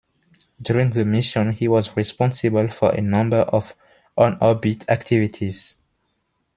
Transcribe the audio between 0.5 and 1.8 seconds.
During the mission he